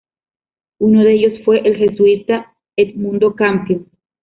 [0.79, 3.87] Uno de ellos fue el jesuita Edmundo Campion.